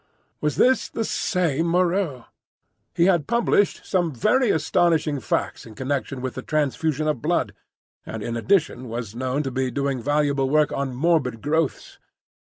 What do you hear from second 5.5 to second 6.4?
in connection with